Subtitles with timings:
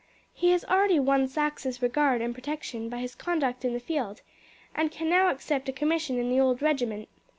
[0.33, 4.23] He has already won Saxe's regard and protection by his conduct in the field,
[4.73, 7.07] and can now accept a commission in the old regiment.